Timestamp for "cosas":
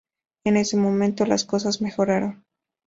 1.45-1.79